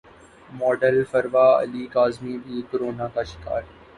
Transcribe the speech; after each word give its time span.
model 0.49 0.97
Farwa 1.11 1.47
Ali 1.61 1.85
Kazmi 1.93 2.37
بھی 2.45 2.61
corona 2.71 3.07
کا 3.13 3.23
شکار 3.31 3.61